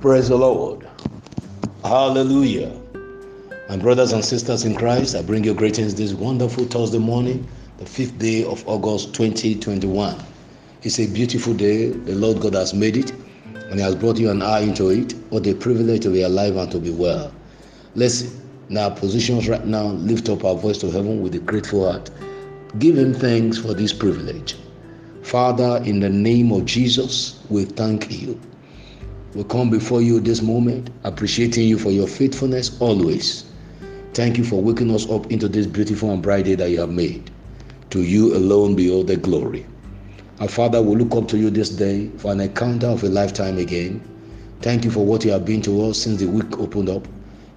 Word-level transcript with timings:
Praise 0.00 0.28
the 0.28 0.36
Lord. 0.36 0.88
Hallelujah. 1.82 2.72
My 3.68 3.76
brothers 3.76 4.12
and 4.12 4.24
sisters 4.24 4.64
in 4.64 4.76
Christ, 4.76 5.16
I 5.16 5.22
bring 5.22 5.42
you 5.42 5.54
greetings 5.54 5.96
this 5.96 6.12
wonderful 6.12 6.66
Thursday 6.66 7.00
morning, 7.00 7.48
the 7.78 7.84
fifth 7.84 8.16
day 8.16 8.44
of 8.44 8.62
August 8.68 9.12
2021. 9.14 10.16
It's 10.84 11.00
a 11.00 11.08
beautiful 11.08 11.52
day. 11.52 11.88
The 11.88 12.14
Lord 12.14 12.40
God 12.40 12.54
has 12.54 12.72
made 12.72 12.96
it, 12.96 13.10
and 13.10 13.74
He 13.74 13.80
has 13.80 13.96
brought 13.96 14.18
you 14.18 14.30
and 14.30 14.40
I 14.40 14.60
into 14.60 14.90
it. 14.90 15.14
What 15.30 15.44
a 15.48 15.54
privilege 15.54 16.04
to 16.04 16.10
be 16.10 16.22
alive 16.22 16.54
and 16.54 16.70
to 16.70 16.78
be 16.78 16.90
well. 16.90 17.34
Let's, 17.96 18.38
in 18.70 18.76
our 18.76 18.92
positions 18.92 19.48
right 19.48 19.66
now, 19.66 19.86
lift 19.86 20.28
up 20.28 20.44
our 20.44 20.54
voice 20.54 20.78
to 20.78 20.92
heaven 20.92 21.22
with 21.22 21.34
a 21.34 21.40
grateful 21.40 21.90
heart. 21.90 22.08
Give 22.78 22.96
Him 22.96 23.14
thanks 23.14 23.58
for 23.58 23.74
this 23.74 23.92
privilege. 23.92 24.54
Father, 25.22 25.82
in 25.84 25.98
the 25.98 26.08
name 26.08 26.52
of 26.52 26.66
Jesus, 26.66 27.42
we 27.48 27.64
thank 27.64 28.12
you. 28.12 28.40
We 29.34 29.44
come 29.44 29.68
before 29.68 30.00
you 30.00 30.20
this 30.20 30.40
moment, 30.40 30.88
appreciating 31.04 31.68
you 31.68 31.78
for 31.78 31.90
your 31.90 32.08
faithfulness 32.08 32.80
always. 32.80 33.44
Thank 34.14 34.38
you 34.38 34.44
for 34.44 34.62
waking 34.62 34.90
us 34.94 35.08
up 35.10 35.30
into 35.30 35.48
this 35.48 35.66
beautiful 35.66 36.10
and 36.10 36.22
bright 36.22 36.46
day 36.46 36.54
that 36.54 36.70
you 36.70 36.80
have 36.80 36.88
made. 36.88 37.30
To 37.90 38.02
you 38.02 38.34
alone 38.34 38.74
be 38.74 38.90
all 38.90 39.04
the 39.04 39.18
glory. 39.18 39.66
Our 40.40 40.48
Father, 40.48 40.80
we 40.80 40.96
look 40.96 41.14
up 41.14 41.28
to 41.28 41.36
you 41.36 41.50
this 41.50 41.68
day 41.68 42.08
for 42.16 42.32
an 42.32 42.40
encounter 42.40 42.86
of 42.86 43.04
a 43.04 43.08
lifetime 43.10 43.58
again. 43.58 44.02
Thank 44.62 44.86
you 44.86 44.90
for 44.90 45.04
what 45.04 45.26
you 45.26 45.30
have 45.32 45.44
been 45.44 45.60
to 45.62 45.84
us 45.84 45.98
since 45.98 46.20
the 46.20 46.26
week 46.26 46.58
opened 46.58 46.88
up. 46.88 47.06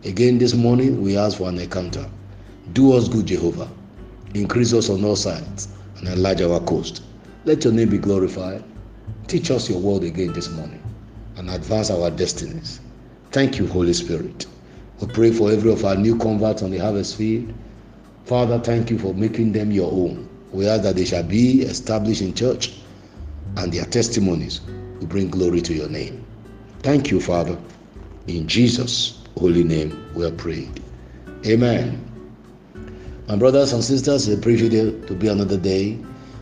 Again 0.03 0.39
this 0.39 0.53
morning, 0.53 1.01
we 1.01 1.15
ask 1.15 1.37
for 1.37 1.47
an 1.47 1.57
encounter. 1.57 2.05
Do 2.73 2.91
us 2.91 3.07
good, 3.07 3.27
Jehovah. 3.27 3.69
Increase 4.33 4.73
us 4.73 4.89
on 4.89 5.05
all 5.05 5.15
sides 5.15 5.69
and 5.99 6.09
enlarge 6.09 6.41
our 6.41 6.59
coast. 6.59 7.01
Let 7.45 7.63
your 7.63 7.71
name 7.71 7.89
be 7.89 7.97
glorified. 7.97 8.61
Teach 9.27 9.51
us 9.51 9.69
your 9.69 9.79
word 9.79 10.03
again 10.03 10.33
this 10.33 10.49
morning 10.49 10.81
and 11.41 11.49
advance 11.49 11.89
our 11.89 12.11
destinies. 12.11 12.79
Thank 13.31 13.57
you, 13.57 13.65
Holy 13.65 13.93
Spirit. 13.93 14.45
We 14.99 15.07
pray 15.07 15.31
for 15.31 15.51
every 15.51 15.71
of 15.71 15.83
our 15.83 15.95
new 15.95 16.15
converts 16.19 16.61
on 16.61 16.69
the 16.69 16.77
harvest 16.77 17.17
field. 17.17 17.51
Father, 18.25 18.59
thank 18.59 18.91
you 18.91 18.99
for 18.99 19.15
making 19.15 19.51
them 19.51 19.71
your 19.71 19.91
own. 19.91 20.29
We 20.51 20.67
ask 20.67 20.83
that 20.83 20.97
they 20.97 21.05
shall 21.05 21.23
be 21.23 21.63
established 21.63 22.21
in 22.21 22.35
church 22.35 22.75
and 23.57 23.73
their 23.73 23.85
testimonies 23.85 24.61
will 24.99 25.07
bring 25.07 25.31
glory 25.31 25.61
to 25.61 25.73
your 25.73 25.89
name. 25.89 26.23
Thank 26.83 27.09
you, 27.09 27.19
Father. 27.19 27.57
In 28.27 28.47
Jesus' 28.47 29.23
holy 29.35 29.63
name 29.63 29.99
we 30.13 30.27
are 30.27 30.31
prayed. 30.31 30.83
Amen. 31.47 32.05
My 33.27 33.35
brothers 33.35 33.73
and 33.73 33.83
sisters, 33.83 34.27
it's 34.27 34.37
a 34.37 34.41
privilege 34.43 35.07
to 35.07 35.15
be 35.15 35.27
another 35.27 35.57
day 35.57 35.97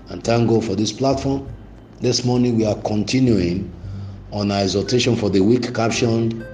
and 0.10 0.22
thank 0.26 0.50
God 0.50 0.66
for 0.66 0.76
this 0.76 0.92
platform. 0.92 1.48
This 2.02 2.26
morning 2.26 2.58
we 2.58 2.66
are 2.66 2.76
continuing 2.82 3.72
on 4.32 4.52
our 4.52 4.62
exhortation 4.62 5.16
for 5.16 5.30
the 5.30 5.40
week 5.40 5.74
captioned, 5.74 6.46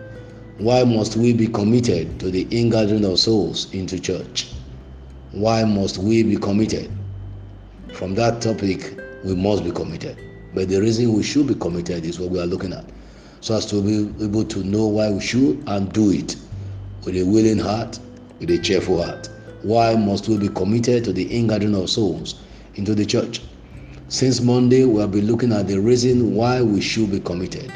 Why 0.57 0.83
must 0.83 1.17
we 1.17 1.33
be 1.33 1.47
committed 1.47 2.19
to 2.21 2.31
the 2.31 2.47
ingathering 2.49 3.03
of 3.03 3.19
souls 3.19 3.73
into 3.73 3.99
church? 3.99 4.51
Why 5.31 5.65
must 5.65 5.97
we 5.97 6.23
be 6.23 6.37
committed? 6.37 6.89
From 7.93 8.15
that 8.15 8.41
topic, 8.41 8.97
we 9.25 9.35
must 9.35 9.63
be 9.65 9.71
committed. 9.71 10.17
But 10.53 10.69
the 10.69 10.79
reason 10.79 11.11
we 11.11 11.23
should 11.23 11.47
be 11.47 11.55
committed 11.55 12.05
is 12.05 12.19
what 12.19 12.29
we 12.31 12.39
are 12.39 12.45
looking 12.45 12.71
at. 12.71 12.85
So 13.41 13.55
as 13.55 13.65
to 13.67 13.81
be 13.81 14.23
able 14.23 14.45
to 14.45 14.63
know 14.63 14.87
why 14.87 15.11
we 15.11 15.19
should 15.19 15.61
and 15.67 15.91
do 15.91 16.11
it 16.11 16.37
with 17.03 17.17
a 17.17 17.23
willing 17.23 17.59
heart, 17.59 17.99
with 18.39 18.49
a 18.49 18.57
cheerful 18.57 19.03
heart. 19.03 19.29
Why 19.63 19.95
must 19.95 20.29
we 20.29 20.37
be 20.37 20.47
committed 20.49 21.03
to 21.05 21.13
the 21.13 21.23
ingathering 21.23 21.75
of 21.75 21.89
souls 21.89 22.35
into 22.75 22.95
the 22.95 23.05
church? 23.05 23.41
Since 24.07 24.41
Monday, 24.41 24.85
we 24.85 25.01
have 25.01 25.11
been 25.11 25.25
looking 25.25 25.51
at 25.51 25.67
the 25.67 25.81
reason 25.81 26.35
why 26.35 26.61
we 26.61 26.79
should 26.79 27.09
be 27.09 27.19
committed. 27.19 27.71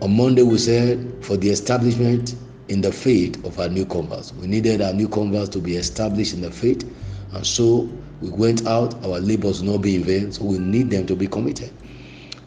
On 0.00 0.16
Monday, 0.16 0.42
we 0.42 0.56
said 0.58 1.12
for 1.22 1.36
the 1.36 1.50
establishment 1.50 2.36
in 2.68 2.80
the 2.80 2.92
faith 2.92 3.44
of 3.44 3.58
our 3.58 3.68
new 3.68 3.84
converts. 3.84 4.32
We 4.32 4.46
needed 4.46 4.80
our 4.80 4.92
new 4.92 5.08
converts 5.08 5.48
to 5.50 5.58
be 5.58 5.74
established 5.74 6.34
in 6.34 6.40
the 6.40 6.52
faith, 6.52 6.88
and 7.32 7.44
so 7.44 7.90
we 8.20 8.30
went 8.30 8.64
out. 8.68 8.94
Our 9.04 9.18
labors 9.18 9.60
not 9.60 9.78
be 9.78 9.96
in 9.96 10.04
vain, 10.04 10.30
so 10.30 10.44
we 10.44 10.58
need 10.58 10.88
them 10.90 11.04
to 11.08 11.16
be 11.16 11.26
committed. 11.26 11.72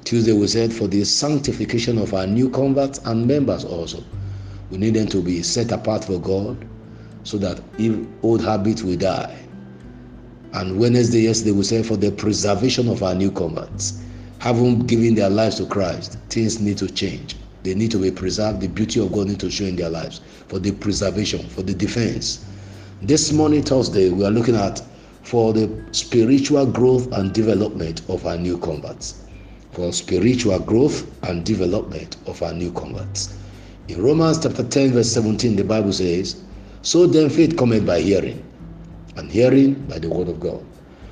Tuesday, 0.05 0.31
we 0.31 0.47
said 0.47 0.71
for 0.71 0.87
the 0.87 1.03
sanctification 1.03 1.97
of 1.97 2.13
our 2.13 2.25
new 2.25 2.49
converts 2.49 2.99
and 2.99 3.27
members 3.27 3.65
also. 3.65 4.01
We 4.71 4.77
need 4.77 4.93
them 4.93 5.07
to 5.07 5.21
be 5.21 5.43
set 5.43 5.73
apart 5.73 6.05
for 6.05 6.21
God 6.21 6.65
so 7.23 7.37
that 7.39 7.61
if 7.77 8.07
old 8.23 8.41
habits 8.41 8.81
will 8.81 8.95
die 8.95 9.46
and 10.53 10.79
Wednesday, 10.79 11.21
yesterday, 11.21 11.51
we 11.51 11.63
said 11.63 11.85
for 11.85 11.97
the 11.97 12.11
preservation 12.11 12.87
of 12.87 13.03
our 13.03 13.13
new 13.13 13.31
converts, 13.31 14.01
having 14.39 14.79
given 14.87 15.15
their 15.15 15.29
lives 15.29 15.55
to 15.57 15.65
Christ, 15.65 16.17
things 16.29 16.59
need 16.59 16.77
to 16.77 16.87
change. 16.89 17.35
They 17.63 17.75
need 17.75 17.91
to 17.91 17.97
be 17.97 18.11
preserved. 18.11 18.61
The 18.61 18.67
beauty 18.67 19.01
of 19.03 19.11
God 19.11 19.27
need 19.27 19.39
to 19.41 19.51
show 19.51 19.65
in 19.65 19.75
their 19.75 19.89
lives 19.89 20.21
for 20.47 20.59
the 20.59 20.71
preservation, 20.71 21.47
for 21.49 21.63
the 21.63 21.73
defense. 21.73 22.45
This 23.01 23.33
morning, 23.33 23.61
Thursday, 23.61 24.09
we 24.09 24.25
are 24.25 24.31
looking 24.31 24.55
at 24.55 24.81
for 25.23 25.51
the 25.51 25.69
spiritual 25.91 26.65
growth 26.65 27.11
and 27.11 27.33
development 27.33 28.01
of 28.07 28.25
our 28.25 28.37
new 28.37 28.57
converts. 28.57 29.25
For 29.73 29.91
spiritual 29.91 30.59
growth 30.59 31.05
and 31.23 31.43
development 31.45 32.15
of 32.25 32.41
our 32.41 32.53
new 32.53 32.71
converts. 32.71 33.37
In 33.89 34.01
Romans 34.01 34.41
chapter 34.41 34.63
10, 34.63 34.91
verse 34.91 35.11
17, 35.11 35.57
the 35.57 35.65
Bible 35.65 35.91
says, 35.91 36.41
So 36.81 37.05
then 37.05 37.29
faith 37.29 37.57
cometh 37.57 37.85
by 37.85 37.99
hearing, 37.99 38.46
and 39.17 39.31
hearing 39.31 39.73
by 39.87 39.99
the 39.99 40.09
word 40.09 40.29
of 40.29 40.39
God. 40.39 40.63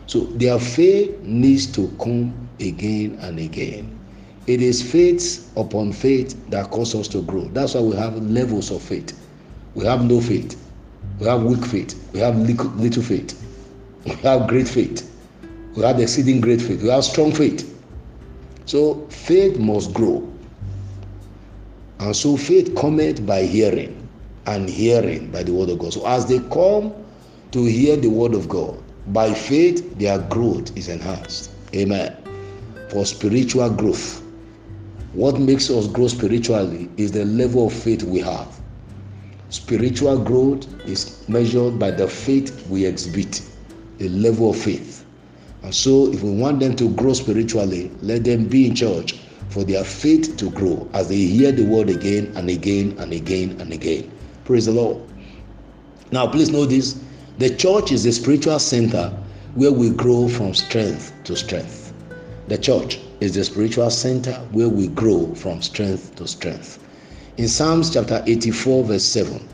So 0.08 0.26
their 0.26 0.60
faith 0.60 1.20
needs 1.22 1.66
to 1.74 1.88
come 2.00 2.34
again 2.60 3.18
and 3.22 3.40
again. 3.40 4.00
It 4.48 4.62
is 4.62 4.82
faith 4.82 5.52
upon 5.58 5.92
faith 5.92 6.50
that 6.52 6.70
causes 6.70 7.02
us 7.02 7.08
to 7.10 7.24
grow. 7.24 7.46
That's 7.46 7.74
why 7.74 7.82
we 7.82 7.96
have 7.96 8.16
levels 8.22 8.70
of 8.72 8.82
faith. 8.82 9.20
We 9.74 9.86
have 9.86 10.06
no 10.06 10.22
faith. 10.22 10.62
We 11.20 11.26
have 11.26 11.44
weak 11.44 11.66
faith. 11.66 12.12
We 12.14 12.20
have 12.20 12.38
little 12.38 13.04
faith. 13.04 13.42
We 14.06 14.12
have 14.12 14.48
great 14.48 14.68
faith. 14.68 15.12
We 15.76 15.82
have 15.84 16.00
exceeding 16.00 16.42
great 16.42 16.62
faith. 16.62 16.84
We 16.84 16.90
have 16.90 17.04
strong 17.04 17.32
faith. 17.32 17.72
So 18.66 19.08
faith 19.08 19.58
must 19.58 19.94
grow. 19.94 20.32
And 22.00 22.16
so 22.16 22.38
faith 22.38 22.76
cometh 22.76 23.26
by 23.26 23.44
hearing, 23.44 24.08
and 24.46 24.70
hearing 24.70 25.32
by 25.32 25.44
the 25.44 25.54
word 25.54 25.70
of 25.70 25.80
God. 25.80 25.94
So 25.94 26.06
as 26.06 26.28
they 26.28 26.40
come 26.50 26.94
to 27.52 27.66
hear 27.66 27.96
the 27.98 28.10
word 28.10 28.34
of 28.34 28.50
God. 28.50 28.82
By 29.08 29.34
faith, 29.34 29.98
their 29.98 30.20
growth 30.20 30.76
is 30.78 30.88
enhanced. 30.88 31.52
Amen. 31.76 32.16
For 32.90 33.06
spiritual 33.06 33.70
growth, 33.70 34.24
what 35.14 35.40
makes 35.40 35.70
us 35.70 35.88
grow 35.88 36.08
spiritually 36.08 36.90
is 36.98 37.12
the 37.12 37.26
level 37.26 37.68
of 37.68 37.74
faith 37.74 38.04
we 38.04 38.20
have. 38.20 38.60
Spiritual 39.50 40.18
growth 40.24 40.68
is 40.86 41.24
measured 41.30 41.80
by 41.80 41.92
the 41.92 42.08
faith 42.08 42.68
we 42.68 42.86
exhibit, 42.86 43.42
the 43.98 44.10
level 44.10 44.50
of 44.50 44.58
faith. 44.58 45.06
And 45.64 45.74
so, 45.74 46.12
if 46.12 46.22
we 46.22 46.32
want 46.32 46.60
them 46.60 46.76
to 46.76 46.90
grow 46.96 47.14
spiritually, 47.14 47.92
let 48.02 48.24
them 48.24 48.48
be 48.48 48.68
in 48.68 48.76
church 48.76 49.14
for 49.50 49.64
their 49.64 49.84
faith 49.84 50.36
to 50.38 50.50
grow 50.52 50.88
as 50.94 51.08
they 51.10 51.16
hear 51.16 51.52
the 51.52 51.64
word 51.64 51.90
again 51.90 52.32
and 52.36 52.50
again 52.50 52.96
and 53.00 53.14
again 53.14 53.60
and 53.62 53.72
again. 53.72 54.12
Praise 54.44 54.66
the 54.66 54.74
Lord. 54.74 55.02
Now, 56.12 56.28
please 56.28 56.50
know 56.50 56.66
this 56.66 57.02
the 57.38 57.54
church 57.54 57.92
is 57.92 58.06
a 58.06 58.14
spiritual 58.14 58.60
center 58.60 59.10
where 59.56 59.72
we 59.74 59.90
grow 59.90 60.30
from 60.30 60.54
strength 60.54 61.12
to 61.26 61.36
strength. 61.36 61.92
The 62.48 62.58
church 62.58 62.98
is 63.20 63.34
the 63.34 63.44
spiritual 63.44 63.90
center 63.90 64.32
where 64.54 64.70
we 64.70 64.88
grow 64.88 65.36
from 65.36 65.62
strength 65.62 66.16
to 66.16 66.30
strength. 66.30 66.80
In 67.36 67.50
Psalms 67.50 67.94
chapter 67.94 68.24
84, 68.26 68.86
verse 68.86 69.04
7, 69.04 69.46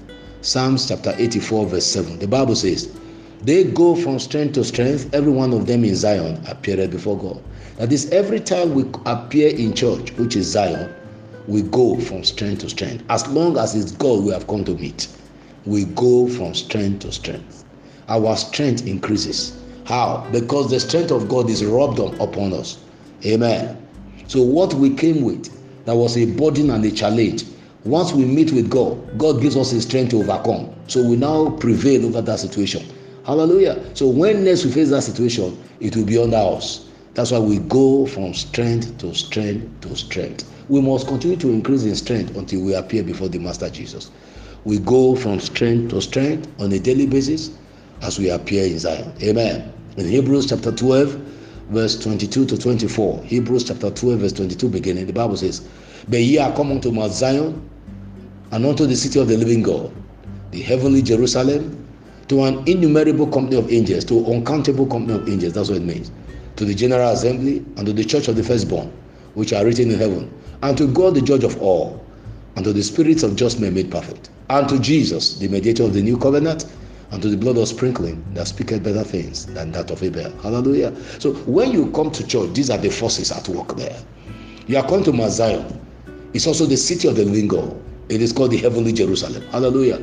Psalms 0.41 0.89
chapter 0.89 1.15
84, 1.17 1.65
verse 1.65 1.87
7, 1.87 2.19
the 2.19 2.27
Bible 2.27 2.55
says, 2.55 2.95
They 3.41 3.63
go 3.63 3.95
from 3.95 4.19
strength 4.19 4.53
to 4.53 4.63
strength, 4.63 5.11
every 5.11 5.31
one 5.31 5.51
of 5.51 5.65
them 5.65 5.83
in 5.83 5.95
Zion 5.95 6.39
appeared 6.47 6.91
before 6.91 7.17
God. 7.17 7.41
That 7.77 7.91
is, 7.91 8.11
every 8.11 8.41
time 8.41 8.75
we 8.75 8.85
appear 9.07 9.55
in 9.55 9.73
church, 9.73 10.11
which 10.17 10.35
is 10.35 10.45
Zion, 10.45 10.93
we 11.47 11.63
go 11.63 11.99
from 11.99 12.23
strength 12.25 12.61
to 12.61 12.69
strength. 12.69 13.03
As 13.09 13.27
long 13.29 13.57
as 13.57 13.73
it's 13.73 13.93
God 13.93 14.23
we 14.23 14.33
have 14.33 14.45
come 14.45 14.63
to 14.65 14.75
meet, 14.75 15.07
we 15.65 15.85
go 15.85 16.27
from 16.27 16.53
strength 16.53 16.99
to 16.99 17.11
strength 17.11 17.65
our 18.07 18.35
strength 18.35 18.85
increases. 18.87 19.57
How? 19.85 20.27
Because 20.31 20.69
the 20.69 20.79
strength 20.79 21.11
of 21.11 21.27
God 21.27 21.49
is 21.49 21.65
rubbed 21.65 21.99
upon 21.99 22.53
us. 22.53 22.77
Amen. 23.25 23.77
So, 24.27 24.41
what 24.41 24.73
we 24.73 24.93
came 24.93 25.23
with 25.23 25.49
that 25.85 25.95
was 25.95 26.17
a 26.17 26.25
burden 26.25 26.69
and 26.69 26.83
a 26.85 26.91
challenge, 26.91 27.43
once 27.83 28.13
we 28.13 28.23
meet 28.25 28.51
with 28.51 28.69
God, 28.69 29.17
God 29.17 29.41
gives 29.41 29.57
us 29.57 29.71
the 29.71 29.81
strength 29.81 30.11
to 30.11 30.19
overcome. 30.21 30.73
So, 30.87 31.05
we 31.07 31.15
now 31.15 31.49
prevail 31.57 32.05
over 32.05 32.21
that 32.21 32.39
situation. 32.39 32.85
Hallelujah. 33.25 33.83
So, 33.95 34.07
when 34.07 34.43
next 34.45 34.65
we 34.65 34.71
face 34.71 34.89
that 34.89 35.01
situation, 35.01 35.61
it 35.79 35.95
will 35.95 36.05
be 36.05 36.17
under 36.17 36.37
us. 36.37 36.87
That's 37.13 37.31
why 37.31 37.39
we 37.39 37.59
go 37.59 38.05
from 38.05 38.33
strength 38.33 38.97
to 38.99 39.13
strength 39.13 39.81
to 39.81 39.95
strength. 39.95 40.49
We 40.69 40.79
must 40.79 41.07
continue 41.07 41.35
to 41.37 41.49
increase 41.49 41.83
in 41.83 41.95
strength 41.95 42.37
until 42.37 42.61
we 42.61 42.73
appear 42.75 43.03
before 43.03 43.27
the 43.27 43.39
Master 43.39 43.69
Jesus. 43.69 44.11
We 44.63 44.79
go 44.79 45.15
from 45.15 45.39
strength 45.39 45.89
to 45.89 46.01
strength 46.01 46.47
on 46.61 46.71
a 46.71 46.79
daily 46.79 47.07
basis 47.07 47.49
as 48.01 48.19
we 48.19 48.29
appear 48.29 48.65
in 48.65 48.79
Zion. 48.79 49.13
Amen. 49.21 49.71
In 49.97 50.07
Hebrews 50.07 50.47
chapter 50.47 50.71
12, 50.71 51.11
verse 51.69 51.99
22 51.99 52.45
to 52.45 52.57
24, 52.57 53.23
Hebrews 53.23 53.65
chapter 53.65 53.89
12, 53.91 54.19
verse 54.19 54.33
22 54.33 54.69
beginning, 54.69 55.05
the 55.05 55.13
Bible 55.13 55.37
says, 55.37 55.67
But 56.09 56.19
ye 56.19 56.37
are 56.37 56.53
come 56.55 56.71
unto 56.71 56.91
Mount 56.91 57.13
Zion, 57.13 57.69
and 58.51 58.65
unto 58.65 58.85
the 58.85 58.95
city 58.95 59.19
of 59.19 59.27
the 59.27 59.37
living 59.37 59.61
God, 59.61 59.93
the 60.51 60.61
heavenly 60.61 61.01
Jerusalem, 61.01 61.77
to 62.27 62.43
an 62.43 62.67
innumerable 62.67 63.27
company 63.27 63.57
of 63.57 63.71
angels, 63.71 64.05
to 64.05 64.19
an 64.19 64.37
uncountable 64.37 64.87
company 64.87 65.19
of 65.19 65.27
angels. 65.29 65.53
That's 65.53 65.69
what 65.69 65.77
it 65.77 65.85
means. 65.85 66.11
To 66.57 66.65
the 66.65 66.73
general 66.73 67.09
assembly 67.11 67.57
and 67.77 67.85
to 67.85 67.93
the 67.93 68.03
church 68.03 68.27
of 68.27 68.35
the 68.35 68.43
firstborn, 68.43 68.91
which 69.33 69.53
are 69.53 69.63
written 69.65 69.91
in 69.91 69.99
heaven, 69.99 70.33
and 70.63 70.77
to 70.77 70.87
God 70.87 71.15
the 71.15 71.21
judge 71.21 71.43
of 71.43 71.61
all, 71.61 72.05
and 72.55 72.65
to 72.65 72.73
the 72.73 72.83
spirits 72.83 73.23
of 73.23 73.35
just 73.35 73.59
men 73.59 73.73
made 73.73 73.91
perfect, 73.91 74.29
and 74.49 74.67
to 74.69 74.79
Jesus, 74.79 75.37
the 75.39 75.47
mediator 75.47 75.83
of 75.83 75.93
the 75.93 76.01
new 76.01 76.17
covenant, 76.17 76.65
and 77.11 77.21
to 77.21 77.29
the 77.29 77.37
blood 77.37 77.57
of 77.57 77.67
sprinkling 77.67 78.23
that 78.33 78.47
speaketh 78.47 78.83
better 78.83 79.03
things 79.03 79.45
than 79.45 79.71
that 79.73 79.91
of 79.91 80.01
Abel. 80.01 80.31
Hallelujah. 80.41 80.95
So 81.19 81.33
when 81.45 81.71
you 81.71 81.91
come 81.91 82.09
to 82.11 82.25
church, 82.25 82.53
these 82.53 82.69
are 82.69 82.77
the 82.77 82.89
forces 82.89 83.31
at 83.31 83.47
work 83.49 83.75
there. 83.75 83.97
You 84.67 84.77
are 84.77 84.83
coming 84.83 85.03
to 85.05 85.13
Mount 85.13 85.31
Zion. 85.31 85.79
It's 86.33 86.47
also 86.47 86.65
the 86.65 86.77
city 86.77 87.07
of 87.07 87.17
the 87.17 87.25
living 87.25 87.49
God. 87.49 87.79
It 88.09 88.21
is 88.21 88.31
called 88.31 88.51
the 88.51 88.57
heavenly 88.57 88.93
Jerusalem. 88.93 89.43
Hallelujah. 89.51 90.01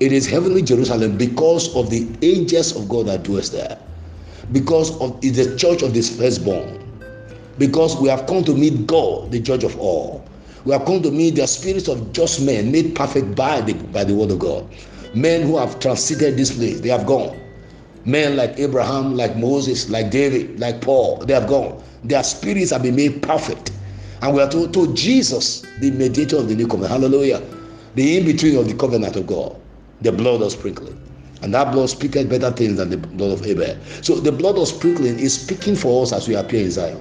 It 0.00 0.12
is 0.12 0.26
heavenly 0.26 0.62
Jerusalem 0.62 1.16
because 1.16 1.74
of 1.76 1.90
the 1.90 2.08
angels 2.22 2.74
of 2.74 2.88
God 2.88 3.06
that 3.06 3.22
dwells 3.22 3.50
there. 3.52 3.78
Because 4.50 4.98
of 5.00 5.20
the 5.20 5.56
church 5.56 5.82
of 5.82 5.94
this 5.94 6.16
firstborn. 6.16 6.78
Because 7.58 8.00
we 8.00 8.08
have 8.08 8.26
come 8.26 8.42
to 8.44 8.54
meet 8.54 8.86
God, 8.86 9.30
the 9.30 9.38
judge 9.38 9.62
of 9.62 9.78
all. 9.78 10.26
We 10.64 10.72
have 10.72 10.84
come 10.84 11.02
to 11.02 11.10
meet 11.10 11.36
the 11.36 11.46
spirits 11.46 11.88
of 11.88 12.12
just 12.12 12.40
men 12.40 12.72
made 12.72 12.94
perfect 12.94 13.34
by 13.34 13.60
the 13.60 13.74
by 13.74 14.04
the 14.04 14.14
word 14.14 14.30
of 14.30 14.38
God. 14.38 14.66
Men 15.14 15.42
who 15.42 15.58
have 15.58 15.80
transited 15.80 16.36
this 16.36 16.56
place, 16.56 16.80
they 16.80 16.88
have 16.88 17.06
gone. 17.06 17.38
Men 18.04 18.36
like 18.36 18.58
Abraham, 18.58 19.16
like 19.16 19.36
Moses, 19.36 19.90
like 19.90 20.10
David, 20.10 20.58
like 20.58 20.80
Paul, 20.80 21.18
they 21.18 21.34
have 21.34 21.48
gone. 21.48 21.82
Their 22.04 22.22
spirits 22.22 22.70
have 22.70 22.82
been 22.82 22.96
made 22.96 23.22
perfect. 23.22 23.72
And 24.22 24.34
we 24.34 24.42
are 24.42 24.50
told 24.50 24.72
to 24.74 24.92
Jesus, 24.94 25.62
the 25.80 25.90
mediator 25.90 26.36
of 26.36 26.48
the 26.48 26.54
new 26.54 26.66
covenant. 26.66 26.92
Hallelujah. 26.92 27.42
The 27.94 28.18
in 28.18 28.24
between 28.24 28.56
of 28.56 28.68
the 28.68 28.74
covenant 28.74 29.16
of 29.16 29.26
God, 29.26 29.56
the 30.00 30.12
blood 30.12 30.42
of 30.42 30.52
sprinkling. 30.52 30.96
And 31.42 31.54
that 31.54 31.72
blood 31.72 31.88
speaketh 31.88 32.28
better 32.28 32.50
things 32.50 32.76
than 32.76 32.90
the 32.90 32.98
blood 32.98 33.32
of 33.32 33.46
Abel. 33.46 33.76
So 34.02 34.16
the 34.16 34.32
blood 34.32 34.58
of 34.58 34.68
sprinkling 34.68 35.18
is 35.18 35.40
speaking 35.40 35.74
for 35.74 36.02
us 36.02 36.12
as 36.12 36.28
we 36.28 36.34
appear 36.34 36.64
in 36.64 36.70
Zion. 36.70 37.00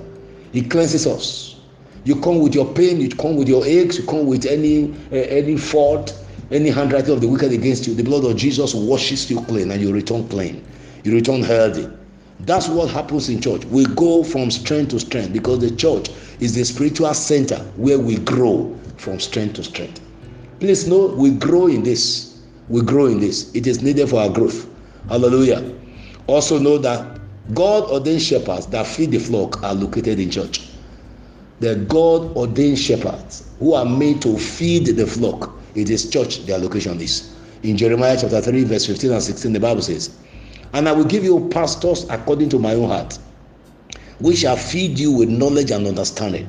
It 0.53 0.71
cleanses 0.71 1.05
us. 1.05 1.57
You 2.05 2.19
come 2.21 2.39
with 2.39 2.55
your 2.55 2.73
pain, 2.73 3.01
you 3.01 3.09
come 3.09 3.35
with 3.35 3.49
your 3.49 3.65
aches, 3.65 3.97
you 3.97 4.05
come 4.05 4.25
with 4.25 4.45
any 4.45 4.93
uh, 5.11 5.15
any 5.15 5.57
fault, 5.57 6.17
any 6.51 6.69
handwriting 6.69 7.13
of 7.13 7.21
the 7.21 7.27
wicked 7.27 7.51
against 7.51 7.87
you. 7.87 7.93
The 7.93 8.03
blood 8.03 8.25
of 8.25 8.35
Jesus 8.35 8.73
washes 8.73 9.29
you 9.29 9.41
clean 9.43 9.71
and 9.71 9.81
you 9.81 9.93
return 9.93 10.27
clean. 10.29 10.65
You 11.03 11.13
return 11.13 11.43
healthy. 11.43 11.87
That's 12.41 12.67
what 12.67 12.89
happens 12.89 13.29
in 13.29 13.41
church. 13.41 13.65
We 13.65 13.85
go 13.85 14.23
from 14.23 14.49
strength 14.49 14.91
to 14.91 14.99
strength 14.99 15.33
because 15.33 15.59
the 15.59 15.75
church 15.75 16.09
is 16.39 16.55
the 16.55 16.63
spiritual 16.63 17.13
center 17.13 17.57
where 17.75 17.99
we 17.99 18.17
grow 18.17 18.77
from 18.97 19.19
strength 19.19 19.55
to 19.55 19.63
strength. 19.63 20.01
Please 20.59 20.87
know 20.87 21.07
we 21.07 21.31
grow 21.31 21.67
in 21.67 21.83
this. 21.83 22.41
We 22.69 22.81
grow 22.81 23.07
in 23.07 23.19
this. 23.19 23.53
It 23.55 23.67
is 23.67 23.81
needed 23.81 24.09
for 24.09 24.21
our 24.21 24.29
growth. 24.29 24.67
Hallelujah. 25.09 25.75
Also 26.27 26.59
know 26.59 26.77
that 26.77 27.19
God 27.53 27.89
ordained 27.89 28.21
shepherds 28.21 28.67
that 28.67 28.85
feed 28.85 29.11
the 29.11 29.19
flock 29.19 29.63
are 29.63 29.73
located 29.73 30.19
in 30.19 30.29
church. 30.29 30.69
The 31.59 31.75
God 31.75 32.35
ordained 32.37 32.79
shepherds 32.79 33.49
who 33.59 33.73
are 33.73 33.85
made 33.85 34.21
to 34.21 34.37
feed 34.37 34.85
the 34.85 35.05
flock. 35.05 35.58
It 35.79 35.89
is 35.89 36.09
church 36.09 36.45
their 36.45 36.57
location 36.57 36.99
is. 36.99 37.33
In 37.63 37.77
Jeremiah 37.77 38.17
chapter 38.19 38.41
3, 38.41 38.63
verse 38.65 38.85
15 38.85 39.11
and 39.11 39.23
16, 39.23 39.53
the 39.53 39.59
Bible 39.59 39.81
says, 39.81 40.15
And 40.73 40.87
I 40.87 40.91
will 40.91 41.05
give 41.05 41.23
you 41.23 41.47
pastors 41.49 42.05
according 42.09 42.49
to 42.49 42.59
my 42.59 42.73
own 42.73 42.89
heart, 42.89 43.17
which 44.19 44.39
shall 44.39 44.57
feed 44.57 44.99
you 44.99 45.11
with 45.11 45.29
knowledge 45.29 45.71
and 45.71 45.87
understanding. 45.87 46.47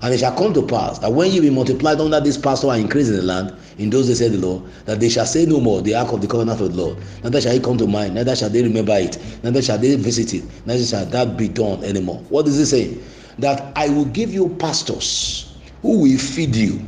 And 0.00 0.14
it 0.14 0.18
shall 0.18 0.36
come 0.36 0.54
to 0.54 0.62
pass 0.62 1.00
that 1.00 1.12
when 1.12 1.32
you 1.32 1.40
be 1.40 1.50
multiplied 1.50 2.00
under 2.00 2.20
this 2.20 2.38
pastor 2.38 2.68
and 2.68 2.82
increase 2.82 3.08
in 3.08 3.16
the 3.16 3.22
land, 3.22 3.56
in 3.78 3.90
those 3.90 4.06
days 4.06 4.18
said 4.18 4.32
the 4.32 4.38
Lord, 4.38 4.62
that 4.84 5.00
they 5.00 5.08
shall 5.08 5.26
say 5.26 5.44
no 5.44 5.60
more 5.60 5.82
the 5.82 5.94
ark 5.94 6.12
of 6.12 6.20
the 6.20 6.28
covenant 6.28 6.60
of 6.60 6.72
the 6.74 6.82
Lord. 6.82 6.98
Neither 7.24 7.40
shall 7.40 7.52
it 7.54 7.64
come 7.64 7.78
to 7.78 7.86
mind, 7.86 8.14
neither 8.14 8.36
shall 8.36 8.48
they 8.50 8.62
remember 8.62 8.96
it, 8.96 9.18
neither 9.42 9.60
shall 9.60 9.78
they 9.78 9.96
visit 9.96 10.34
it, 10.34 10.44
neither 10.66 10.84
shall 10.84 11.04
that 11.06 11.36
be 11.36 11.48
done 11.48 11.82
anymore. 11.82 12.18
What 12.28 12.44
does 12.44 12.58
it 12.58 12.66
say? 12.66 12.98
That 13.38 13.72
I 13.76 13.88
will 13.88 14.04
give 14.04 14.32
you 14.32 14.50
pastors 14.60 15.56
who 15.82 16.00
will 16.02 16.18
feed 16.18 16.54
you. 16.54 16.80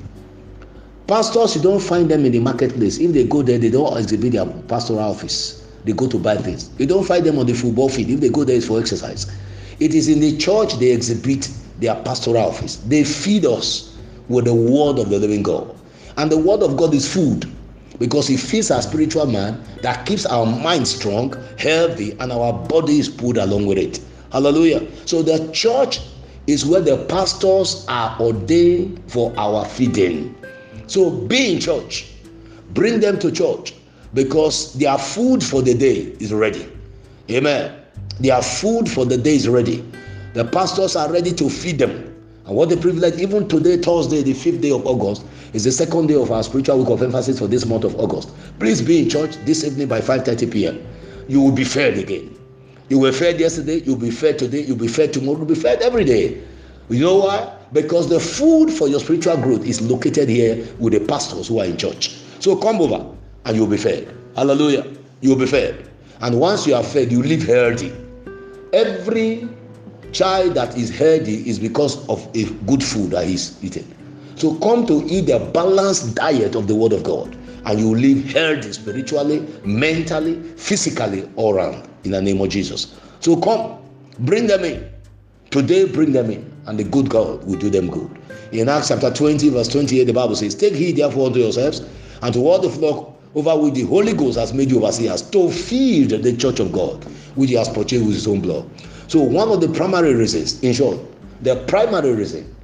Pastors, 1.10 1.56
you 1.56 1.60
don't 1.60 1.80
find 1.80 2.08
them 2.08 2.24
in 2.24 2.30
the 2.30 2.38
marketplace. 2.38 2.98
If 2.98 3.12
they 3.12 3.24
go 3.24 3.42
there, 3.42 3.58
they 3.58 3.68
don't 3.68 3.98
exhibit 3.98 4.30
their 4.30 4.46
pastoral 4.46 5.00
office. 5.00 5.66
They 5.84 5.90
go 5.90 6.06
to 6.06 6.16
buy 6.16 6.36
things. 6.36 6.70
You 6.78 6.86
don't 6.86 7.04
find 7.04 7.26
them 7.26 7.36
on 7.36 7.46
the 7.46 7.52
football 7.52 7.88
field. 7.88 8.10
If 8.10 8.20
they 8.20 8.28
go 8.28 8.44
there, 8.44 8.54
it's 8.54 8.68
for 8.68 8.78
exercise. 8.78 9.26
It 9.80 9.92
is 9.92 10.08
in 10.08 10.20
the 10.20 10.36
church 10.38 10.74
they 10.74 10.92
exhibit 10.92 11.50
their 11.80 11.96
pastoral 12.04 12.36
office. 12.46 12.76
They 12.76 13.02
feed 13.02 13.44
us 13.44 13.98
with 14.28 14.44
the 14.44 14.54
word 14.54 15.00
of 15.00 15.10
the 15.10 15.18
living 15.18 15.42
God. 15.42 15.74
And 16.16 16.30
the 16.30 16.38
word 16.38 16.62
of 16.62 16.76
God 16.76 16.94
is 16.94 17.12
food 17.12 17.44
because 17.98 18.30
it 18.30 18.38
feeds 18.38 18.70
our 18.70 18.80
spiritual 18.80 19.26
man 19.26 19.60
that 19.82 20.06
keeps 20.06 20.26
our 20.26 20.46
mind 20.46 20.86
strong, 20.86 21.34
healthy, 21.58 22.12
and 22.20 22.30
our 22.30 22.52
body 22.52 23.00
is 23.00 23.08
put 23.08 23.36
along 23.36 23.66
with 23.66 23.78
it. 23.78 23.98
Hallelujah. 24.30 24.86
So 25.06 25.22
the 25.22 25.50
church 25.50 26.02
is 26.46 26.64
where 26.64 26.80
the 26.80 27.04
pastors 27.06 27.84
are 27.88 28.16
ordained 28.20 29.02
for 29.08 29.34
our 29.36 29.64
feeding. 29.64 30.36
So 30.90 31.08
be 31.08 31.52
in 31.52 31.60
church, 31.60 32.06
bring 32.75 32.98
them 32.98 33.16
to 33.20 33.31
church 33.31 33.75
because 34.12 34.75
their 34.75 34.98
food 34.98 35.42
for 35.42 35.62
the 35.62 35.72
day 35.72 36.16
is 36.19 36.34
ready. 36.34 36.66
Amen. 37.31 37.81
Their 38.19 38.42
food 38.42 38.90
for 38.90 39.04
the 39.04 39.16
day 39.16 39.37
is 39.37 39.48
ready. 39.48 39.84
The 40.34 40.44
pastors 40.44 40.96
are 40.96 41.08
ready 41.12 41.32
to 41.34 41.48
feed 41.48 41.78
them. 41.78 41.92
And 42.44 42.56
what 42.56 42.72
a 42.72 42.76
privilege, 42.76 43.20
even 43.20 43.46
today, 43.46 43.76
Thursday, 43.76 44.22
the 44.25 44.32
fifth 44.32 44.62
day 44.62 44.72
of 44.72 44.84
August, 44.84 45.25
is 45.52 45.62
the 45.62 45.70
second 45.70 46.08
day 46.08 46.16
of 46.16 46.32
our 46.32 46.42
spiritual 46.42 46.78
week 46.78 46.88
of 46.88 47.04
emphasis 47.04 47.38
for 47.38 47.46
this 47.46 47.64
month 47.66 47.84
of 47.84 47.94
August. 47.94 48.31
Please 48.58 48.82
be 48.82 49.04
in 49.04 49.08
church 49.08 49.37
this 49.44 49.62
evening 49.62 49.87
by 49.87 50.00
5:30 50.00 50.50
p.m. 50.50 50.84
You 51.28 51.40
will 51.40 51.52
be 51.52 51.62
fed 51.62 51.98
again. 51.98 52.37
You 52.88 52.98
were 52.98 53.12
fed 53.12 53.38
yesterday, 53.38 53.76
you'll 53.76 53.94
be 53.94 54.10
fed 54.10 54.40
today, 54.40 54.62
you'll 54.62 54.76
be 54.76 54.88
fed 54.88 55.12
tomorrow, 55.12 55.38
you'll 55.38 55.46
be 55.46 55.54
fed 55.54 55.82
every 55.82 56.04
day. 56.04 56.42
You 56.88 57.04
know 57.04 57.19
why? 57.19 57.59
Because 57.72 58.08
the 58.08 58.19
food 58.19 58.70
for 58.70 58.88
your 58.88 59.00
spiritual 59.00 59.37
growth 59.37 59.64
is 59.64 59.81
located 59.81 60.28
here 60.28 60.67
with 60.78 60.93
the 60.93 61.00
pastors 61.00 61.49
who 61.49 61.61
are 61.61 61.67
in 61.67 61.76
church. 61.76 62.17
So 62.40 62.56
come 62.56 62.81
over 62.81 63.17
and 63.44 63.56
you'll 63.56 63.67
be 63.67 63.76
fed. 63.76 64.14
Hallelujah. 64.34 64.87
You'll 65.20 65.38
be 65.38 65.46
fed. 65.46 65.88
And 66.20 66.38
once 66.38 66.67
you 66.67 66.75
are 66.75 66.82
fed, 66.82 67.12
you 67.12 67.22
live 67.22 67.43
healthy. 67.43 67.93
Every 68.72 69.49
child 70.12 70.54
that 70.54 70.76
is 70.76 70.90
healthy 70.90 71.49
is 71.49 71.59
because 71.59 72.09
of 72.09 72.28
a 72.35 72.44
good 72.66 72.83
food 72.83 73.11
that 73.11 73.26
he's 73.26 73.62
eating. 73.62 73.87
So 74.37 74.54
come 74.56 74.87
to 74.87 75.04
eat 75.06 75.26
the 75.26 75.38
balanced 75.52 76.14
diet 76.14 76.54
of 76.54 76.66
the 76.66 76.75
Word 76.75 76.92
of 76.92 77.02
God, 77.02 77.37
and 77.66 77.78
you 77.78 77.94
live 77.94 78.25
healthy 78.33 78.73
spiritually, 78.73 79.47
mentally, 79.64 80.40
physically, 80.56 81.30
all 81.37 81.54
around 81.54 81.88
in 82.04 82.12
the 82.12 82.23
name 82.23 82.40
of 82.40 82.49
Jesus. 82.49 82.99
So 83.21 83.37
come, 83.37 83.78
bring 84.21 84.47
them 84.47 84.64
in. 84.64 84.90
Today, 85.50 85.85
bring 85.85 86.12
them 86.12 86.30
in, 86.30 86.50
and 86.67 86.79
the 86.79 86.85
good 86.85 87.09
God 87.09 87.45
will 87.45 87.59
do 87.59 87.71
them 87.71 87.88
good. 87.88 88.11
In 88.52 88.69
Acts 88.69 88.88
chapter 88.88 89.12
20, 89.12 89.49
verse 89.50 89.69
28, 89.69 90.05
the 90.05 90.12
Bible 90.12 90.37
says, 90.37 90.55
Take 90.55 90.75
heed 90.75 90.97
therefore 90.97 91.26
unto 91.26 91.38
yourselves 91.40 91.83
and 92.23 92.35
to 92.35 92.40
all 92.40 92.59
the 92.59 92.71
flock 92.71 93.17
over 93.35 93.57
which 93.57 93.75
the 93.75 93.83
Holy 93.83 94.12
Ghost 94.12 94.38
has 94.38 94.52
made 94.52 94.71
you 94.71 94.79
overseers 94.79 95.23
to 95.31 95.50
feed 95.50 96.11
the 96.11 96.37
church 96.37 96.61
of 96.61 96.73
God, 96.73 97.05
which 97.37 97.50
he 97.50 97.57
has 97.57 97.69
purchased 97.69 98.05
with 98.05 98.14
his 98.14 98.26
own 98.26 98.40
blood. 98.40 98.69
So, 99.07 99.21
one 99.21 99.49
of 99.50 99.61
the 99.61 99.69
primary 99.69 100.14
reasons, 100.14 100.62
in 100.62 100.73
short, 100.73 100.99
the 101.43 101.57
primary 101.67 102.12
reason 102.12 102.55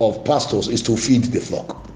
of 0.00 0.24
pastors 0.24 0.68
is 0.68 0.82
to 0.82 0.96
feed 0.96 1.24
the 1.24 1.40
flock. 1.40 1.88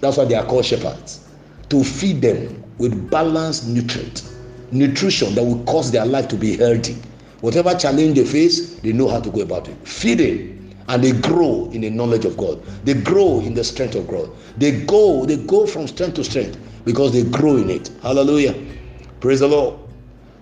That's 0.00 0.16
why 0.16 0.24
they 0.24 0.34
are 0.34 0.44
called 0.44 0.64
shepherds. 0.64 1.28
To 1.70 1.82
feed 1.84 2.20
them 2.20 2.62
with 2.78 3.10
balanced 3.10 3.68
nutrient, 3.68 4.28
nutrition 4.72 5.34
that 5.34 5.44
will 5.44 5.62
cause 5.64 5.90
their 5.90 6.04
life 6.04 6.28
to 6.28 6.36
be 6.36 6.56
healthy. 6.56 6.96
Whatever 7.40 7.74
challenge 7.74 8.16
they 8.16 8.24
face, 8.24 8.78
they 8.80 8.92
know 8.92 9.08
how 9.08 9.20
to 9.20 9.30
go 9.30 9.40
about 9.40 9.68
it. 9.68 9.76
Feeding 9.86 10.61
and 10.88 11.02
they 11.02 11.12
grow 11.12 11.70
in 11.72 11.82
the 11.82 11.90
knowledge 11.90 12.24
of 12.24 12.36
God. 12.36 12.62
They 12.84 12.94
grow 12.94 13.40
in 13.40 13.54
the 13.54 13.64
strength 13.64 13.94
of 13.94 14.08
God. 14.08 14.30
They 14.56 14.84
go, 14.84 15.24
they 15.24 15.36
go 15.36 15.66
from 15.66 15.86
strength 15.86 16.14
to 16.14 16.24
strength 16.24 16.58
because 16.84 17.12
they 17.12 17.24
grow 17.24 17.56
in 17.56 17.70
it. 17.70 17.90
Hallelujah. 18.02 18.54
Praise 19.20 19.40
the 19.40 19.48
Lord. 19.48 19.78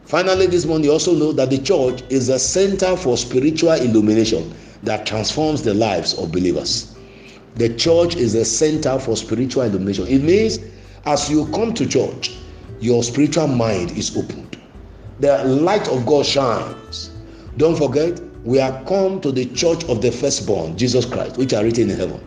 Finally, 0.05 0.47
this 0.47 0.65
morning, 0.67 0.87
you 0.87 0.93
also 0.93 1.15
know 1.15 1.33
that 1.33 1.51
the 1.51 1.59
church 1.59 2.03
is 2.11 2.31
a 2.31 2.39
center 2.39 2.97
for 2.97 3.17
spiritual 3.17 3.73
illumination 3.73 4.53
that 4.83 5.07
transforms 5.07 5.63
the 5.63 5.75
lives 5.75 6.15
of 6.15 6.33
believers. 6.33 6.97
The 7.57 7.75
church 7.77 8.17
is 8.17 8.35
a 8.35 8.45
center 8.45 8.99
for 8.99 9.17
spiritual 9.17 9.63
illumination. 9.63 10.07
It 10.09 10.23
means 10.23 10.59
as 11.05 11.31
you 11.31 11.47
come 11.53 11.75
to 11.75 11.87
church, 11.87 12.37
your 12.81 13.03
spiritual 13.03 13.47
mind 13.47 13.93
is 13.93 14.17
opened. 14.17 14.57
The 15.21 15.45
light 15.45 15.87
of 15.89 16.07
God 16.07 16.25
shines. 16.25 17.11
Don't 17.57 17.77
forget, 17.77 18.21
we 18.45 18.59
are 18.59 18.83
come 18.85 19.21
to 19.21 19.31
the 19.31 19.47
church 19.47 19.85
of 19.85 20.01
the 20.01 20.11
firstborn, 20.11 20.77
Jesus 20.77 21.05
Christ, 21.05 21.37
which 21.37 21.53
are 21.53 21.63
written 21.63 21.91
in 21.91 21.99
heaven. 21.99 22.21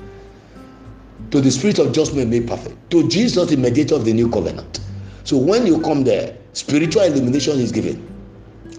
To 1.32 1.42
the 1.42 1.50
spirit 1.50 1.80
of 1.80 1.94
judgment 1.94 2.30
made 2.30 2.48
perfect. 2.48 2.92
To 2.92 3.08
Jesus, 3.10 3.50
the 3.50 3.58
mediator 3.58 3.96
of 3.96 4.06
the 4.06 4.14
new 4.14 4.30
covenant. 4.30 4.80
So 5.24 5.38
when 5.38 5.66
you 5.66 5.82
come 5.82 6.04
there, 6.04 6.38
spiritual 6.54 7.04
illumination 7.04 7.60
is 7.60 7.72
given 7.72 8.08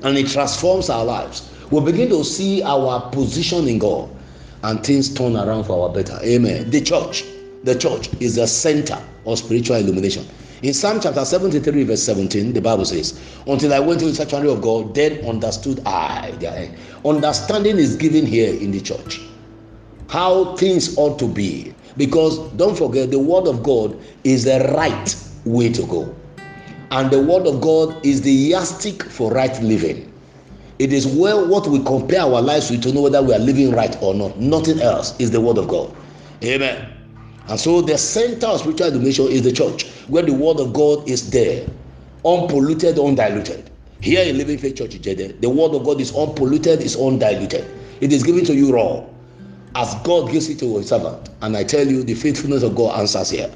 and 0.03 0.17
it 0.17 0.29
transforms 0.29 0.91
our 0.91 1.05
lives. 1.05 1.51
We 1.71 1.81
begin 1.81 2.11
to 2.11 2.23
see 2.23 2.63
our 2.63 3.11
position 3.11 3.67
in 3.67 3.79
God 3.79 4.15
and 4.63 4.85
things 4.85 5.13
turn 5.13 5.37
around 5.37 5.65
for 5.65 5.89
our 5.89 5.95
better. 5.95 6.19
Amen. 6.23 6.71
The 6.71 6.81
church, 6.81 7.25
the 7.65 7.75
church 7.75 8.11
is 8.21 8.37
the 8.37 8.47
center 8.47 9.03
of 9.27 9.39
spiritual 9.39 9.77
illumination. 9.77 10.27
In 10.65 10.73
Psalm 10.73 10.99
chapter 10.99 11.27
73, 11.27 11.85
verse 11.85 12.03
17, 12.05 12.55
the 12.55 12.61
Bible 12.63 12.87
says, 12.87 13.21
Until 13.47 13.75
I 13.75 13.81
went 13.81 14.01
to 14.01 14.07
the 14.07 14.15
sanctuary 14.15 14.49
of 14.51 14.63
God, 14.63 14.95
then 14.95 15.23
understood 15.27 15.83
I 15.85 16.31
their 16.41 16.57
end. 16.57 16.79
Understanding 17.05 17.77
is 17.77 17.97
given 17.97 18.25
here 18.25 18.49
in 18.49 18.71
the 18.71 18.81
church. 18.81 19.21
How 20.09 20.57
things 20.57 20.97
ought 20.97 21.19
to 21.19 21.29
be. 21.29 21.75
Because 21.99 22.39
don't 22.53 22.79
forget, 22.79 23.11
the 23.11 23.19
word 23.19 23.47
of 23.47 23.63
God 23.63 24.01
is 24.25 24.45
the 24.45 24.73
right 24.75 25.15
way 25.45 25.71
to 25.71 25.83
go. 25.83 26.17
And 26.93 27.11
the 27.11 27.23
word 27.23 27.47
of 27.47 27.61
God 27.61 28.03
is 28.03 28.23
the 28.23 28.33
yardstick 28.33 29.03
for 29.03 29.31
right 29.33 29.63
living. 29.63 30.11
It 30.79 30.95
is 30.95 31.07
well 31.07 31.47
what 31.47 31.67
we 31.67 31.85
compare 31.85 32.23
our 32.23 32.41
lives 32.41 32.71
with 32.71 32.83
to 32.85 32.93
know 32.95 33.03
whether 33.03 33.23
we 33.23 33.35
are 33.35 33.39
living 33.39 33.73
right 33.73 33.95
or 34.01 34.15
not. 34.15 34.39
Nothing 34.39 34.81
else 34.81 35.15
is 35.21 35.31
the 35.31 35.43
word 35.43 35.59
of 35.59 35.69
God. 35.69 35.95
Amen. 36.43 37.04
And 37.49 37.61
so 37.61 37.83
the 37.83 37.99
center 37.99 38.47
of 38.47 38.61
spiritual 38.61 38.89
illumination 38.89 39.27
is 39.29 39.43
the 39.43 39.53
church, 39.53 39.87
where 40.09 40.23
the 40.23 40.33
word 40.33 40.61
of 40.61 40.73
God 40.73 41.09
is 41.09 41.31
there, 41.31 41.67
unpolluted, 42.25 42.99
undiluted. 42.99 43.71
Here 44.01 44.25
in 44.25 44.39
Living 44.39 44.59
Faith 44.59 44.77
Church 44.77 44.91
Ijede, 44.91 45.41
the 45.41 45.51
word 45.51 45.75
of 45.75 45.85
God 45.85 46.01
is 46.01 46.15
unpolluted, 46.15 46.81
is 46.81 46.97
undiluted. 46.97 47.65
It 48.01 48.13
is 48.13 48.23
given 48.23 48.45
to 48.47 48.55
you 48.55 48.75
raw, 48.75 49.05
as 49.75 49.95
God 50.05 50.31
gives 50.31 50.49
it 50.49 50.59
to 50.61 50.79
his 50.79 50.89
servant. 50.89 51.31
And 51.43 51.57
I 51.57 51.65
tell 51.65 51.87
you, 51.87 52.03
the 52.03 52.15
faithfulness 52.15 52.63
of 52.63 52.75
God 52.75 52.99
answers 52.99 53.31
here. 53.31 53.51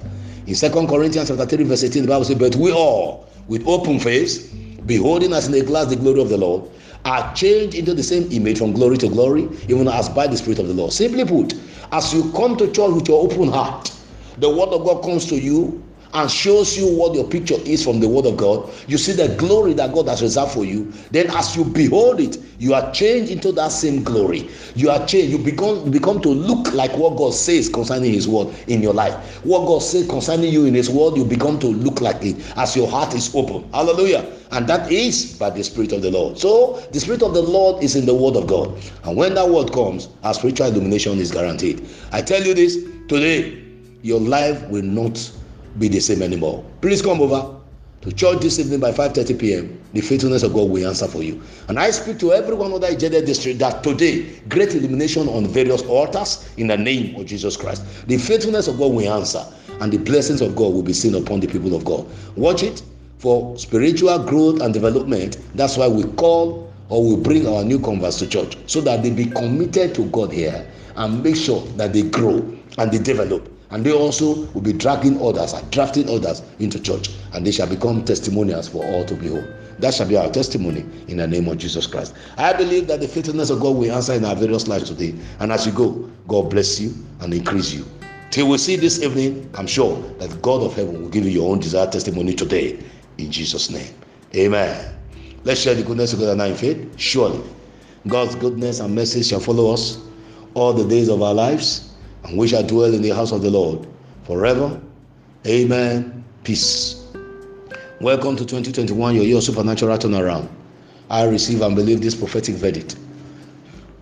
In 0.47 0.55
Second 0.55 0.89
Corinthians 0.89 1.29
chapter 1.29 1.45
3, 1.45 1.65
verse 1.65 1.85
18, 1.85 2.03
the 2.03 2.09
Bible 2.09 2.25
says, 2.25 2.39
But 2.39 2.57
we 2.57 2.73
all, 2.73 3.29
with 3.47 3.67
open 3.67 4.01
face, 4.01 4.47
beholding 4.87 5.33
as 5.33 5.49
in 5.49 5.55
a 5.55 5.61
glass 5.63 5.89
the 5.89 5.97
glory 5.97 6.21
of 6.23 6.29
the 6.29 6.39
Lord, 6.39 6.71
are 7.05 7.35
changed 7.35 7.77
into 7.77 7.95
the 7.95 8.03
same 8.03 8.31
image 8.33 8.59
from 8.59 8.73
glory 8.73 8.99
to 8.99 9.09
glory, 9.09 9.49
even 9.69 9.89
as 9.89 10.09
by 10.09 10.27
the 10.27 10.37
Spirit 10.37 10.59
of 10.59 10.69
the 10.69 10.75
Lord. 10.75 10.93
Simply 10.93 11.25
put, 11.25 11.55
as 11.93 12.13
you 12.13 12.31
come 12.33 12.57
to 12.57 12.67
church 12.71 12.93
with 12.93 13.09
your 13.09 13.23
open 13.25 13.49
heart, 13.49 13.93
the 14.39 14.49
word 14.49 14.69
of 14.69 14.85
God 14.85 15.03
comes 15.03 15.27
to 15.27 15.37
you 15.37 15.83
and 16.15 16.31
shows 16.31 16.77
you 16.77 16.87
what 16.97 17.15
your 17.15 17.29
picture 17.29 17.57
is 17.65 17.85
from 17.85 18.01
the 18.01 18.09
word 18.09 18.27
of 18.27 18.37
God, 18.37 18.71
you 18.87 18.97
see 18.99 19.13
the 19.13 19.35
glory 19.37 19.75
that 19.75 19.93
God 19.93 20.09
has 20.09 20.23
reserved 20.23 20.53
for 20.53 20.65
you. 20.65 20.91
Then, 21.11 21.31
as 21.31 21.57
you 21.57 21.65
behold 21.65 22.21
it, 22.21 22.39
you 22.59 22.75
are 22.75 22.91
changed 22.93 23.31
into 23.31 23.53
that 23.53 23.71
same 23.73 24.03
glory. 24.03 24.49
You 24.75 24.91
are 24.91 25.07
changed. 25.07 25.31
You 25.31 25.39
become 25.39 25.91
become 25.91 26.21
to 26.23 26.29
look 26.29 26.73
like 26.73 26.97
what 26.97 27.17
God 27.17 27.35
says 27.35 27.69
concerning 27.69 28.13
His 28.13 28.27
word 28.27 28.55
in 28.67 28.83
your 28.83 28.95
life. 28.95 29.45
What 29.45 29.67
God 29.67 29.81
says 29.83 30.09
concerning 30.09 30.53
you 30.53 30.65
in 30.65 30.75
His 30.75 30.91
word, 30.91 31.17
you 31.17 31.25
become 31.25 31.59
to 31.61 31.67
look 31.67 32.01
like 32.01 32.23
it 32.23 32.37
as 32.57 32.75
your 32.75 32.89
heart 32.89 33.15
is 33.15 33.35
open. 33.35 33.71
Hallelujah. 33.73 34.27
And 34.51 34.67
that 34.67 34.91
is 34.91 35.37
by 35.39 35.51
the 35.51 35.63
Spirit 35.63 35.93
of 35.93 36.03
the 36.03 36.11
Lord. 36.11 36.39
So, 36.39 36.81
the 36.93 37.01
Spirit 37.01 37.23
of 37.23 37.35
the 37.35 37.43
Lord 37.43 37.83
is 37.83 37.97
in 37.97 38.07
the 38.07 38.15
Word 38.15 38.35
of 38.37 38.47
God. 38.47 38.77
And 39.05 39.17
when 39.17 39.35
that 39.35 39.49
word 39.49 39.73
comes, 39.73 40.09
our 40.25 40.33
spiritual 40.35 40.69
illumination 40.69 41.19
is 41.19 41.31
guaranteed. 41.31 41.87
I 42.13 42.23
tell 42.23 42.43
you 42.43 42.55
this 42.55 42.77
today, 43.09 43.63
your 44.03 44.21
life 44.21 44.63
will 44.69 44.83
not 44.83 45.19
be 45.79 45.89
the 45.89 46.01
same 46.01 46.23
anymore. 46.23 46.65
Please 46.81 47.03
come 47.03 47.21
over 47.21 47.59
to 48.01 48.13
church 48.13 48.41
this 48.41 48.59
evening 48.59 48.81
by 48.81 48.93
5:30 48.93 49.39
p.m. 49.39 49.83
The 49.93 50.01
faithfulness 50.01 50.43
of 50.43 50.53
God 50.55 50.71
will 50.71 50.87
answer 50.87 51.09
for 51.09 51.23
you. 51.23 51.43
And 51.69 51.79
I 51.79 51.91
speak 51.91 52.19
to 52.21 52.33
everyone 52.33 52.73
of 52.73 52.81
that 52.83 52.93
Ijede 52.99 53.27
district 53.27 53.59
that 53.59 53.83
today 53.83 54.41
great 54.49 54.75
illumination 54.75 55.29
on 55.29 55.47
various 55.47 55.83
altars 55.83 56.49
in 56.57 56.69
the 56.69 56.77
name 56.77 57.17
of 57.17 57.27
Jesus 57.27 57.57
Christ. 57.57 57.85
The 58.07 58.19
faithfulness 58.19 58.69
of 58.69 58.79
God 58.79 58.93
will 58.93 59.13
answer, 59.13 59.45
and 59.81 59.93
the 59.93 59.99
blessings 59.99 60.41
of 60.41 60.55
God 60.55 60.73
will 60.75 60.83
be 60.83 60.93
seen 60.93 61.15
upon 61.15 61.41
the 61.41 61.49
people 61.49 61.75
of 61.75 61.85
God. 61.85 62.07
Watch 62.37 62.63
it 62.63 62.83
for 63.19 63.59
spiritual 63.59 64.19
growth 64.21 64.61
and 64.61 64.73
development. 64.73 65.39
That's 65.55 65.77
why 65.77 65.89
we 65.89 66.05
call 66.13 66.73
or 66.89 67.05
we 67.05 67.23
bring 67.23 67.47
our 67.47 67.65
new 67.65 67.79
converts 67.81 68.19
to 68.19 68.27
church 68.27 68.57
so 68.67 68.81
that 68.83 69.03
they 69.03 69.11
be 69.11 69.27
committed 69.27 69.95
to 69.97 70.05
God 70.07 70.33
here 70.33 70.71
and 70.97 71.23
make 71.23 71.37
sure 71.37 71.63
that 71.77 71.93
they 71.93 72.03
grow 72.03 72.39
and 72.79 72.93
they 72.93 72.99
develop 72.99 73.51
and 73.71 73.85
they 73.85 73.93
also 73.93 74.47
will 74.53 74.61
be 74.61 74.73
dragging 74.73 75.21
others 75.23 75.53
and 75.53 75.71
drafting 75.71 76.09
others 76.09 76.43
into 76.59 76.81
church 76.81 77.11
and 77.33 77.47
they 77.47 77.53
shall 77.53 77.67
become 77.67 78.05
testimonials 78.05 78.69
for 78.69 78.85
all 78.85 79.05
to 79.05 79.15
behold. 79.15 79.47
That 79.79 79.95
shall 79.95 80.09
be 80.09 80.17
our 80.17 80.31
testimony 80.31 80.85
in 81.07 81.19
the 81.19 81.27
name 81.27 81.49
of 81.49 81.59
jesus 81.59 81.87
christ. 81.87 82.15
I 82.37 82.53
believe 82.53 82.87
that 82.89 83.01
the 83.01 83.09
faithfulness 83.09 83.51
of 83.51 83.61
god 83.61 83.77
will 83.77 83.93
answer 83.93 84.15
in 84.15 84.25
our 84.25 84.35
various 84.35 84.67
lives 84.69 84.91
today. 84.91 85.15
And 85.41 85.53
as 85.53 85.67
you 85.67 85.73
go 85.73 86.11
god 86.27 86.51
bless 86.51 86.81
you 86.81 86.95
and 87.21 87.33
increase 87.35 87.73
you. 87.73 87.85
Till 88.31 88.49
we 88.49 88.59
see 88.59 88.77
this 88.77 89.03
evening 89.03 89.51
i'm 89.55 89.67
sure 89.67 90.01
that 90.19 90.41
god 90.43 90.63
of 90.63 90.75
heaven 90.75 91.03
will 91.03 91.11
give 91.11 91.25
you 91.25 91.31
your 91.31 91.53
own 91.53 91.61
desired 91.61 91.93
testimony 91.93 92.35
today. 92.35 92.83
In 93.19 93.31
jesus 93.31 93.71
name. 93.71 93.95
Amen. 94.35 94.95
Let's 95.45 95.61
share 95.61 95.75
the 95.75 95.83
goodness 95.83 96.13
of 96.13 96.21
god 96.21 96.39
now 96.39 96.45
in 96.45 96.57
faith. 96.57 96.99
Surely 96.99 97.43
god's 98.07 98.35
goodness 98.37 98.81
and 98.81 98.95
mercy 98.95 99.23
shall 99.23 99.41
follow 99.41 99.73
us 99.73 99.99
all 100.55 100.73
the 100.73 100.89
days 100.89 101.09
of 101.09 101.21
our 101.21 101.35
lives 101.35 101.88
and 102.25 102.37
we 102.37 102.49
shall 102.49 102.63
dwell 102.63 102.93
in 102.93 103.03
the 103.03 103.11
house 103.11 103.33
of 103.33 103.43
the 103.43 103.51
Lord 103.51 103.87
forever. 104.25 104.81
Amen. 105.47 106.25
Peace. 106.45 107.07
Welcome 108.01 108.37
to 108.37 108.45
2021, 108.45 109.15
your 109.17 109.25
year 109.25 109.39
of 109.39 109.43
supernatural 109.43 109.99
turnaround. 109.99 110.49
I 111.11 111.25
receive 111.25 111.63
and 111.63 111.75
believe 111.75 112.01
this 112.01 112.15
prophetic 112.15 112.55
verdict. 112.57 112.97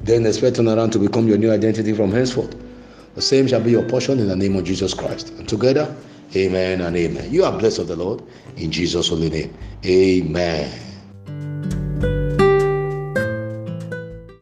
Then 0.02 0.26
expect 0.26 0.56
turnaround 0.56 0.92
to 0.92 0.98
become 0.98 1.28
your 1.28 1.38
new 1.38 1.50
identity 1.50 1.92
from 1.92 2.12
henceforth. 2.12 2.54
The 3.14 3.22
same 3.22 3.46
shall 3.48 3.62
be 3.62 3.70
your 3.70 3.88
portion 3.88 4.18
in 4.18 4.28
the 4.28 4.36
name 4.36 4.56
of 4.56 4.64
Jesus 4.64 4.92
Christ. 4.92 5.30
And 5.30 5.48
together, 5.48 5.96
amen 6.34 6.82
and 6.82 6.94
amen. 6.96 7.32
You 7.32 7.44
are 7.44 7.58
blessed 7.58 7.78
of 7.78 7.88
the 7.88 7.96
Lord 7.96 8.22
in 8.56 8.70
Jesus' 8.70 9.08
holy 9.08 9.30
name. 9.30 9.56
Amen. 9.84 10.85